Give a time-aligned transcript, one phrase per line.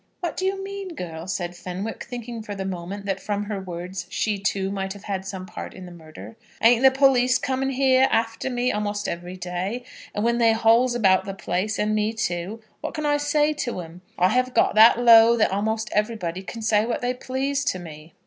[0.21, 4.07] "What do you mean, girl?" said Fenwick, thinking for the moment that from her words
[4.09, 6.35] she, too, might have had some part in the murder.
[6.59, 9.83] "Ain't the police coming here after me a'most every day?
[10.15, 13.79] And when they hauls about the place, and me too, what can I say to
[13.79, 14.01] 'em?
[14.17, 18.15] I have got that low that a'most everybody can say what they please to me.